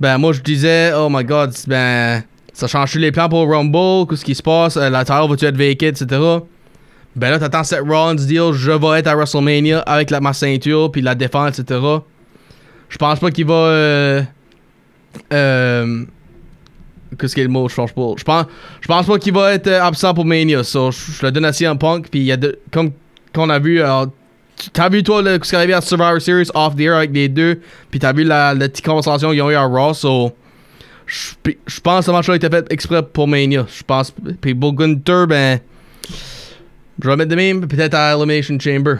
ben, 0.00 0.18
moi, 0.18 0.32
je 0.32 0.40
disais, 0.40 0.92
oh 0.96 1.08
my 1.10 1.24
god, 1.24 1.54
ben, 1.66 2.22
ça 2.52 2.66
change 2.66 2.94
les 2.94 3.12
plans 3.12 3.28
pour 3.28 3.48
Rumble, 3.48 4.08
qu'est-ce 4.08 4.24
qui 4.24 4.34
se 4.34 4.42
passe, 4.42 4.76
euh, 4.76 4.90
la 4.90 5.04
terre 5.04 5.26
va-tu 5.28 5.44
être 5.44 5.56
vacant, 5.56 5.86
etc. 5.86 6.06
Ben 7.16 7.30
là, 7.30 7.38
t'attends 7.38 7.64
Seth 7.64 7.80
Rollins 7.80 8.14
dire, 8.14 8.52
je 8.52 8.70
vais 8.70 9.00
être 9.00 9.08
à 9.08 9.14
WrestleMania 9.14 9.80
avec 9.80 10.10
la, 10.10 10.20
ma 10.20 10.32
ceinture, 10.32 10.90
puis 10.92 11.02
la 11.02 11.14
défense, 11.14 11.58
etc. 11.58 11.80
Je 12.88 12.98
pense 12.98 13.18
pas 13.18 13.30
qu'il 13.30 13.46
va. 13.46 13.54
Euh, 13.54 14.22
euh, 15.32 16.04
Qu'est-ce 17.18 17.34
qu'il 17.34 17.42
y 17.42 17.44
a 17.44 17.48
le 17.48 17.52
mot? 17.52 17.68
Je 17.68 17.74
change 17.74 17.92
pas. 17.92 18.12
Je 18.16 18.24
pense, 18.24 18.46
je 18.80 18.86
pense 18.86 19.06
pas 19.06 19.18
qu'il 19.18 19.32
va 19.32 19.52
être 19.54 19.66
euh, 19.66 19.82
absent 19.82 20.14
pour 20.14 20.24
Mania. 20.24 20.62
So, 20.62 20.90
je, 20.90 21.12
je 21.12 21.26
le 21.26 21.32
donne 21.32 21.44
à 21.44 21.52
CM 21.52 21.78
Punk. 21.78 22.08
Puis 22.08 22.20
il 22.20 22.26
y 22.26 22.32
a 22.32 22.36
de, 22.36 22.58
comme 22.70 22.92
qu'on 23.34 23.50
a 23.50 23.58
vu. 23.58 23.80
alors, 23.80 24.06
T'as 24.72 24.90
vu 24.90 25.02
toi 25.02 25.22
le, 25.22 25.38
ce 25.42 25.48
qui 25.48 25.54
est 25.54 25.58
arrivé 25.58 25.72
à 25.72 25.80
Survivor 25.80 26.20
Series 26.20 26.50
off 26.54 26.76
the 26.76 26.80
air 26.80 26.96
avec 26.96 27.12
les 27.12 27.28
deux. 27.28 27.60
Puis 27.90 27.98
t'as 27.98 28.12
vu 28.12 28.24
la, 28.24 28.52
la 28.54 28.68
petite 28.68 28.84
conversation 28.84 29.30
qu'ils 29.30 29.42
ont 29.42 29.50
eu 29.50 29.54
à 29.54 29.64
Raw. 29.64 29.94
So, 29.94 30.32
je 31.06 31.80
pense 31.82 32.00
que 32.00 32.04
ce 32.06 32.10
match-là 32.10 32.34
a 32.34 32.36
été 32.36 32.48
fait 32.48 32.66
exprès 32.70 33.02
pour 33.02 33.26
Mania. 33.26 33.66
Je 33.74 33.82
pense. 33.82 34.12
Puis 34.40 34.54
pour 34.54 34.74
Gunther, 34.74 35.26
ben. 35.26 35.60
Je 37.02 37.08
vais 37.08 37.16
mettre 37.16 37.30
de 37.30 37.36
même, 37.36 37.66
peut-être 37.66 37.94
à 37.94 38.14
Elimination 38.14 38.58
Chamber. 38.60 38.96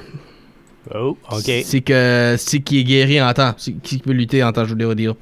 Oh, 0.94 1.18
OK. 1.30 1.50
Si 1.64 1.82
que 1.82 2.34
si 2.38 2.62
qui 2.62 2.80
est 2.80 2.84
guéri 2.84 3.20
en 3.20 3.32
temps, 3.34 3.52
si 3.58 3.74
qui 3.74 3.98
peut 3.98 4.12
lutter 4.12 4.42
en 4.42 4.52
temps, 4.52 4.64
je 4.64 4.74
voulais 4.74 4.94
dire. 4.94 5.14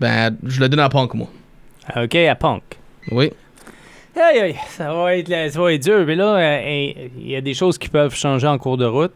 Ben, 0.00 0.34
je 0.44 0.58
le 0.60 0.68
donne 0.68 0.80
à 0.80 0.88
Punk 0.88 1.14
moi. 1.14 1.28
OK, 1.96 2.14
à 2.14 2.34
Punk. 2.34 2.62
Oui. 3.10 3.30
Aïe, 4.14 4.38
aïe, 4.40 4.56
ça 4.68 4.92
va 4.92 5.16
être, 5.16 5.50
ça 5.50 5.60
va 5.60 5.72
être 5.72 5.82
dur. 5.82 6.04
Mais 6.06 6.14
là, 6.14 6.34
euh, 6.36 6.92
il 7.18 7.30
y 7.30 7.36
a 7.36 7.40
des 7.40 7.54
choses 7.54 7.78
qui 7.78 7.88
peuvent 7.88 8.14
changer 8.14 8.46
en 8.46 8.58
cours 8.58 8.76
de 8.76 8.84
route. 8.84 9.14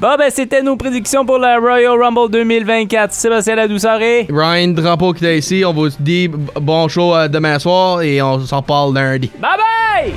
Bon, 0.00 0.16
ben, 0.18 0.28
c'était 0.28 0.60
nos 0.60 0.76
prédictions 0.76 1.24
pour 1.24 1.38
la 1.38 1.58
Royal 1.58 1.96
Rumble 1.98 2.30
2024. 2.30 3.12
Sébastien 3.12 3.54
Ladouceur 3.54 4.00
et... 4.02 4.26
Ryan 4.28 4.68
Drapeau 4.68 5.12
qui 5.12 5.24
est 5.24 5.38
ici, 5.38 5.62
on 5.64 5.72
vous 5.72 5.88
dit 6.00 6.28
bon 6.28 6.88
show 6.88 7.14
euh, 7.14 7.28
demain 7.28 7.58
soir 7.58 8.02
et 8.02 8.20
on 8.20 8.40
s'en 8.40 8.60
parle 8.60 8.94
lundi. 8.94 9.30
Bye 9.40 9.50
bye! 9.56 10.12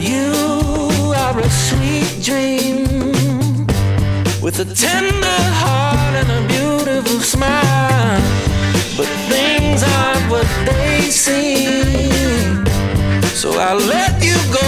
You 0.00 1.12
are 1.12 1.38
a 1.38 1.50
sweet 1.50 2.24
dream 2.24 3.66
with 4.42 4.58
a 4.58 4.64
tender 4.64 5.40
heart 5.52 6.14
and 6.16 6.30
a 6.30 6.48
beautiful 6.48 7.20
smile. 7.20 8.20
But 8.96 9.06
things 9.28 9.82
aren't 9.82 10.30
what 10.30 10.46
they 10.66 11.02
seem. 11.10 11.93
So 13.34 13.50
I 13.58 13.74
let 13.74 14.24
you 14.24 14.36
go. 14.54 14.63